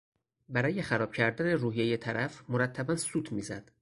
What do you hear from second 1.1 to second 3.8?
کردن روحیهی طرف مرتبا سوت میزد.